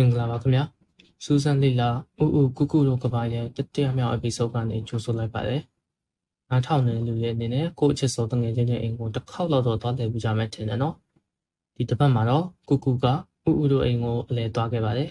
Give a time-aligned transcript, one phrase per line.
[0.00, 0.64] မင်္ဂလာပါခင်ဗျာ
[1.24, 1.88] စူဇန်လီလာ
[2.22, 5.62] ဥဥကုကုတို့ကဘာရဲ့တတိယမြောက် episode ကနေကြိုဆိုလိုက်ပါတယ်
[6.50, 10.94] နားထောင်နေတဲ့လူတွေအနေနဲ့ကိုယ့်အချစ်ဆုံးတငယ်ချင်းရဲ့အိမ်ကိုတစ်ခေါက်လောက်တော့သွားတယ်ပြကြမယ်ထင်တယ်နော်
[11.76, 13.12] ဒီတစ်ပတ်မှာတော့ကုကုကဥ
[13.62, 15.10] ဥတို့အိမ်ကိုအလဲသွားခဲ့ပါတယ်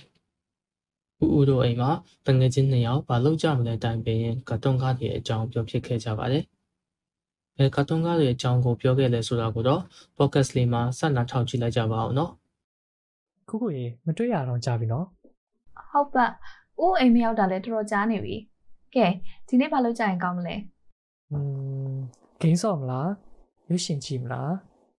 [1.23, 1.91] ဥဥတို့အိမ်မှာ
[2.27, 6.43] တငယ်ချင်းနှစ်ယောက်ဘာလုပ်ကြမလဲတိုင်ပင်ကတ်တွန်းကားတွေအကြောင်းပြောဖြစ်ခဲ့ကြပါတယ်
[7.57, 9.81] အဲကတ်တွန်းကားတွေအကြောင်းကိုပြောခဲ့လဲဆိုတာကိုတော့
[10.17, 12.31] podcast လေးမှာဆက်နာထောက်ကြည့်လိုက်ကြပါအောင်နော်
[13.48, 15.06] ခုခုရေမတွေ့ရတော့ကြာပြီနော်
[15.90, 16.26] ဟုတ်ပါ
[16.80, 18.36] ဦးအိမ်မရောက်တာလဲတော်တော်ကြာနေပြီ
[18.94, 19.06] ကဲ
[19.48, 20.56] ဒီနေ့ဘာလုပ်ကြရင်ကောင်းမလဲ
[21.30, 21.38] อื
[21.92, 21.94] ม
[22.40, 23.10] ဂိမ်းဆော့မလား
[23.68, 24.52] ရွှေရှင်ကြည့်မလား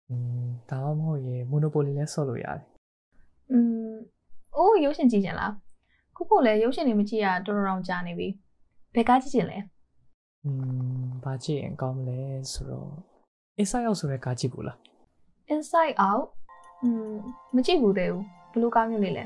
[0.10, 2.62] อืมဒါမှမဟုတ်ရေမိုနိုပိုလီလဲဆော့လို့ရတယ်
[3.52, 3.58] อื
[3.90, 3.94] ม
[4.58, 5.54] ဦးရုပ်ရှင်ကြည့်ကြလား
[6.16, 8.28] ခုခုလဲရုပ်ရှင်တွေမကြည့်ရတော်တော်တော်ကြာနေပြီ
[8.94, 9.58] ဘယ်ကားကြည့်ကြလဲ
[10.44, 10.50] อื
[11.04, 12.20] มဘာကြည့်ရင်ကောင်းမလဲ
[12.52, 12.90] ဆိုတော့
[13.62, 14.78] inside out ဆိုတဲ့ကားကြည့်ဘူးလား
[15.54, 16.26] inside out
[16.84, 17.14] อืม
[17.56, 19.25] မကြည့်ဘူးသေးဘူး ဘယ်လိုကားမျိုးလေးလဲ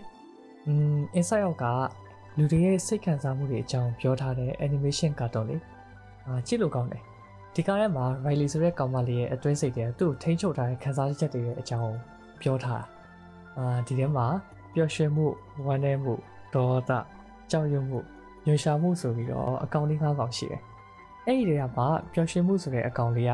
[0.66, 1.64] อืม inside out က
[2.38, 5.62] လူတွေရဲ့စိတ်ခံစားမှုတွေအကြောင်းပြောထားတဲ့ animation cartoon လေး
[6.26, 7.02] အာကြည့်လို့ကောင်းတယ်
[7.54, 11.94] ဒီကားထဲမှာ Riley ဆိုတဲ့ကောင်မလေးရဲ့အတွင်းစိတ်တွေသူ့ကိုထိန်းချုပ်ထားတဲ့ခံစားချက်တွေရဲ့အကြောင်း
[12.42, 12.84] ပြောထားတာ
[13.58, 14.26] အာဒီထဲမှာ
[14.74, 15.26] ပျော်ရွှင်မှု
[15.66, 16.14] ဝမ်းနည်းမှု
[16.54, 16.90] ဒေါသ
[17.50, 17.98] ကြောက်ရွံ့မှု
[18.46, 20.60] ညှို့ရှာမှုဆိုပြီးတော့အကောင်လေး၅ကောင်ရှိတယ်
[21.26, 23.32] အဲ့ဒီတွေကမှပျော်ရွှင်မှုဆိုတဲ့အကောင်လေးက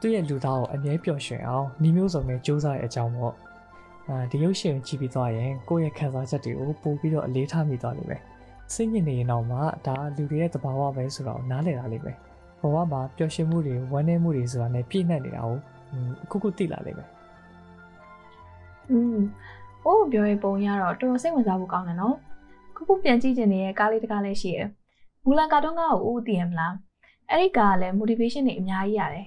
[0.00, 3.36] သူ့ရဲ့လူသားကိုအမြဲပျော်ရွှင်အောင်နှီးမျိုးစုံနဲ့စူးစမ်းတဲ့အကြောင်းပေါ့အာ
[4.30, 8.22] ဒီရုပ်ရှင်ကိုကြည့်ပြီးသွားရင်ကိုယ့်ရဲ့ခံစားချက်တွေကိုပို့ပြီးတော့အလေးထားမိသွားလိမ့်မယ်
[8.74, 12.16] စိတ်ညစ်နေရင်တော့မှဒါလူတွေရဲ့သဘာဝပဲဆိုတော့နားလည်တာလိမ့်မယ်
[12.60, 15.56] ဘဝမှာပျော်ရွှင်မှုတွေဝမ်းနည်းမှုတွေဆိုတာနဲ့ပြည့်နှက်နေတာကို
[16.24, 17.08] အခုခုသိလာလိမ့်မယ်
[18.90, 19.18] อืม
[19.90, 22.16] ဦးပြောရင်ပုံရတော့တော်တော်စိတ်ဝင်စားဖို့ကောင်းတယ်နော်
[22.76, 24.66] ခုခုပြန်ကြည့်ချင်နေတဲ့ကားလေးတစ်ကားလေးရှိရယ်
[25.24, 26.74] မူလန်ကာတွန်းကားကိုဦးသိရမလား
[27.30, 29.26] အဲ့ဒီကားကလည်း motivation တွေအများကြီးရတယ်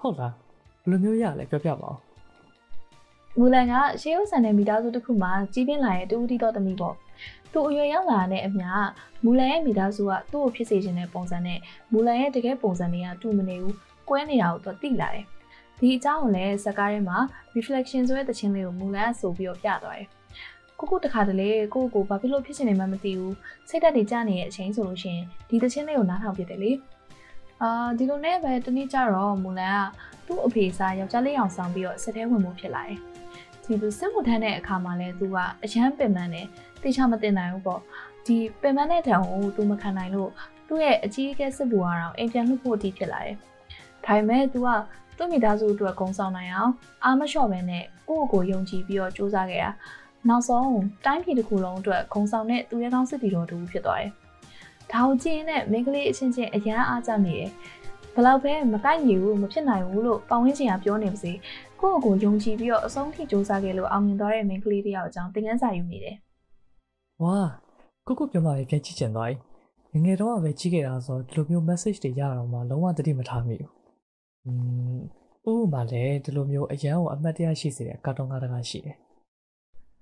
[0.00, 0.32] ဟုတ်လား
[0.80, 2.09] ဘယ်လိုမျိုးရလဲပြောပြပါဦး
[3.38, 6.94] မူလန်ကရှေးဥဆန်တဲ့မိသားစုတစ်ခုမှာကြီးပြင်းလာတဲ့တူဦးတီတော်သမီးပေါ့
[7.52, 8.68] သူအရွယ်ရောက်လာတဲ့အမျှ
[9.24, 11.58] မူလန်ရဲ့မိသားစုကသူ့ကိုဖြစ်စေခြင်းတဲ့ပုံစံနဲ့
[11.92, 13.76] မူလန်ရဲ့တကယ်ပုံစံတွေကတူမနေဘူး
[14.08, 15.24] ကွဲနေတာကိုသူသိလာတယ်
[15.78, 17.18] ဒီအကြောင်းကိုလည်းဇက်ကားထဲမှာ
[17.56, 20.06] reflection ဆိုတဲ့တခြင်းလေးကိုမူလန်ကဆိုပြီးတော့ပြသွားတယ်
[20.78, 23.36] ကိုကိုတခါတလေကိုကိုဘာဖြစ်လို့ဖြစ်နေမှမသိဘူး
[23.68, 26.70] စိတ်ဓာတ်တွေကျနေတဲ့အချိန်ဆိုလို့ရှိရင်ဒီတခြင်းလေးကိုနားထောင်ပြတယ်လေ
[27.62, 32.98] အာဒီလိုနဲ့ပဲတနေ့ကျတော့မူလန်ကသူ့အဖေစားယောက်ျားလေးအောင်ဆောင်ပြီးတော့စက်ထဲဝင်မှုဖြစ်လာတယ်
[33.64, 36.46] ဒီသူစစ်မှုထမ်းတဲ့အခါမှာလဲသူကအရန်ပင်ပန်းတယ်
[36.82, 37.80] တေချာမတင်နိုင်ဘူးပေါ့
[38.26, 40.30] ဒီပင်ပန်းတဲ့တံကိုသူမခံနိုင်လို့
[40.68, 43.36] သူ့ရဲ့အကြီးအကဲစစ်ဘူကတော့အိမ်ပြန်လှုပ်ဖို့အထိဖြစ်လာတယ်
[44.06, 44.68] ဒါပေမဲ့သူက
[45.16, 46.72] သူ့မိသားစုအတွက်ဂုံဆောင်နိုင်အောင်
[47.04, 49.70] အာမလျှော့ပဲနဲ့ကိုယ့်ကိုယ်ယုံကြည်ပြီးတော့စူးစမ်းခဲ့တာ
[50.28, 50.68] နောက်ဆုံး
[51.04, 54.10] တိုင်းပြည်တစ်ခုလုံးအတွက်ဂုံဆောင်တဲ့သူရဲကောင်းစစ်တီတော်တူဖြစ်သွားတယ်
[54.92, 57.50] ဒါကိုကြည့်ရင်လည်းမိန်းကလေးအချင်းချင်းအရန်အားကြမိတယ်
[58.14, 61.32] ဘလောက်ပဲမကိုက်ညီဘူးမဖြစ်နိုင်ဘူးလို့ပတ်ဝန်းကျင်ကပြောနေပါစေ
[61.80, 66.16] ကိုယ့်ကိုယ်ယုံကြည်ပြီးတော့အဆုံးထိစူးစမ်းခဲ့လို့အောင်မြင်သွားတဲ့မိန်းကလေးတယောက်အကြောင်းသင်ခန်းစာယူနေတယ်
[67.22, 67.38] ဝါ
[68.06, 69.30] ကိုကိုပြောမှပဲပြန်ကြည့်ချင်သွား
[69.90, 73.70] ပြီငငယ်တော့ပဲကြည့်ခဲ့တာဆိုတော့ဒီလိုမျိုး message တွေရတော့မှလုံးဝတတိမထားမိဘူး
[74.44, 74.52] อื
[74.96, 75.00] ม
[75.50, 78.96] ဥပမာလည်းဒီလိုမျိုးအရန်ကိုအမှတ်တရရှိစေတဲ့ကာတွန်းကားတကားရှိတယ်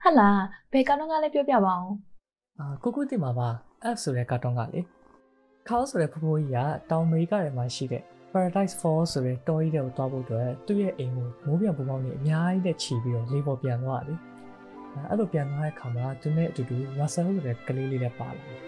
[0.03, 0.31] ဟတ်လာ
[0.73, 1.95] ဘယ်ကတော့ကလည်းပြောပြပါအောင်
[2.59, 3.49] အာကိုကိုတင်မှာပါ
[3.95, 4.81] F ဆိုတဲ့ကာတွန်းကားလေ
[5.69, 6.59] ခေါဆိုတဲ့ဖဖိုးကြီးက
[6.91, 8.03] တောင်အမေရိကထဲမှာရှိတဲ့
[8.33, 14.19] Paradise Fall ဆိုတဲ့တောကြီးတွေကိုတွားဖို့အတွက်သူ့ရဲ့အိမ်ကိုမိုးပြန်ပူပေါင်းနေအများကြီးနဲ့ခြီးပြီးတော့လေးပေါ်ပြန်သွားတယ်
[15.09, 18.61] အဲ့လိုပြန်သွားတဲ့အခါမှာသူနဲ့အတူတူ Russell ဆိုတဲ့ကလေးလေးလည်းပါလာတယ်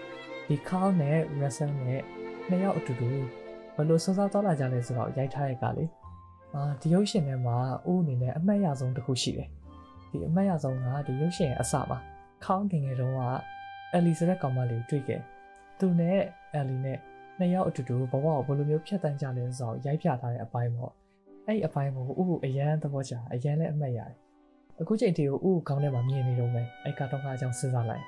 [0.47, 2.01] ဒီ Carl နဲ့ Russell နဲ့
[2.49, 3.09] နှစ်ယောက်အတူတူ
[3.75, 5.85] ဘယ်လိုစစောသွားလာကြလဲဆိုတော့ရိုက်ထားတဲ့ကလေ
[6.55, 7.57] အာဒီရုပ်ရှင်ထဲမှာ
[7.89, 9.49] ဦးအနေနဲ့အမှတ်ရဆုံးတစ်ခုရှိတယ်
[10.11, 11.97] ဒီအမှတ်ရဆုံးကဒီရုပ်ရှင်ရဲ့အစမှာ
[12.43, 13.21] Carl ငယ်ငယ်တုန်းက
[13.97, 15.21] Ellie ဆိုတဲ့ကောင်မလေးကိုတွေ့ခဲ့
[15.79, 16.17] သူနဲ့
[16.59, 16.97] Ellie နဲ့
[17.39, 20.93] နှစ်ယောက်အတူတူဘဝကိုဘယ်လိုမျိုးဖြတ်တန်းကြလဲဆိုတော့ရိုက်ပြထားတဲ့အပိုင်းပေါ့
[21.45, 24.17] အဲ့ဒီအပိုင်းကိုဥအရန်သဘောကျအရန်လည်းအမှတ်ရတယ်
[24.81, 28.03] အခုချိန်ထိကိုဥခေါင်းထဲမှာမြင်နေတော့မယ်အဲ့ကာတွန်းကားအကြောင်းစဉ်းစားလိုက်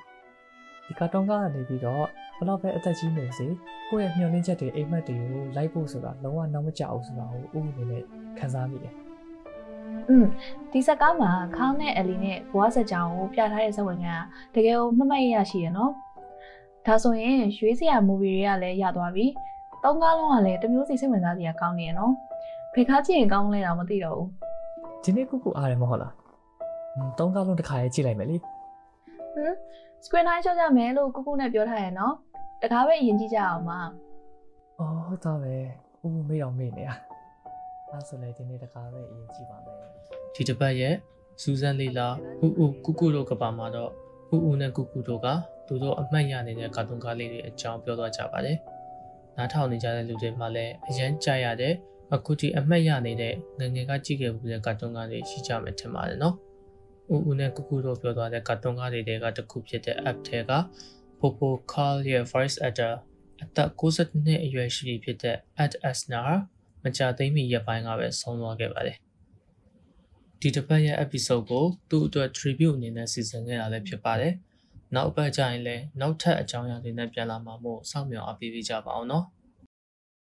[0.86, 2.04] ဒီကာတွန်းကားကနေပြီးတော့
[2.36, 3.46] ဘယ်တော့ပဲအသက်ကြီးနေစေ
[3.88, 8.02] ကိုယ့်ရဲ့မျှော်လင့်ချက်တွေအိမ်မက်တွေကိုလိုက်ဖို့ဆိုတာလုံးဝနောက်မကျအောင်ဆိုတာကိုဥအနေနဲ့
[8.38, 8.94] ခံစားမိတယ်
[10.08, 10.26] อืม
[10.72, 14.08] ဒီဇက်ကားမှာခေါင်းနဲ့အလီနဲ့ဘွားဇက်ကြောင်ကိုပြထားတဲ့ဇက်ဝင်က
[14.54, 15.92] တကယ်ကိုမမတ်ရရှိရနော်
[16.86, 19.26] ဒါဆိုရင်ရွေးစရာ movie တွေကလည်းရသွားပြီ
[19.84, 22.12] သုံးကားလုံးကလည်းတမျိုးစီစိတ်ဝင်စားစရာကောင်းနေရနော်
[22.72, 24.28] ဖေကားကြည့်ရင်ကောင်းလဲတော့မသိတော့ဘူး
[25.04, 26.12] ဒီနေ့ကုကုအားရမဟုတ်လား
[27.18, 28.40] သုံးကားလုံးတစ်ခါရေးကြည့်လိုက်မယ်လေဟ
[29.44, 29.54] မ်
[30.04, 32.14] screen time ရှော့ကြမယ်လို့ကုကုနဲ့ပြောထားရနော်
[32.62, 33.80] တကားပဲယဉ်ကြည့်ကြအောင်ပါ
[34.78, 35.54] အော်ဒါပဲ
[36.02, 36.90] ဦးမေးတော့မေးနေရ
[37.94, 39.76] အဲ့ဆိုလေဒီနေ့တစ်ခါပဲအရင်ကြည့်ပါမယ်
[40.34, 40.94] ဒီတစ်ပတ်ရဲ့
[41.42, 42.08] စူဇန်လီလာ
[42.44, 43.90] ဥဥကုကုတို့ကပါမှာတော့
[44.34, 45.26] ဥဥနဲ့ကုကုတို့က
[45.66, 48.56] သူတို့အမှတ်ရနေတဲ့ကာတွန်းကားလေးတွေအကြောင်းပြောသွားကြပါတယ်။
[49.36, 51.74] နားထောင်နေကြတဲ့လူတွေမှလည်းအရန်ကြရတဲ့
[52.14, 56.34] အခုထိအမှတ်ရနေတဲ့ငယ်ငယ်ကကြည့်ခဲ့မှုတဲ့ကာတွန်းကားတွေရှိကြမယ်ထင်ပါတယ်နော်။
[57.12, 60.52] ဦးဦးနဲ့ကုကုတို့ပြောသွားတဲ့ကာတွန်းကားတွေတဲကတစ်ခုဖြစ်တဲ့ app ထဲက
[61.20, 62.92] Popo Carl ရဲ့ voice actor
[63.42, 66.30] အသက်62နှစ်အရွယ်ရှိပြီဖြစ်တဲ့ Ed Asner
[66.84, 68.96] မကြသိမီရက်ပိုင်းကပဲဆုံးသွားခဲ့ပါတယ်။
[70.40, 74.32] ဒီတစ်ပတ်ရဲ့ episode ကိုသူ့အတွက် tribute အနေနဲ့စီစဉ်ခဲ့တာလည်းဖြစ်ပါတယ်။
[74.94, 79.26] နောက်အပတ်ကျရင်လည်းနောက်ထပ်အကြောင်းအရာတွေနဲ့ပြန်လာမှာမို့စောင့်မျှော်အားပေးကြပါအောင်နော်။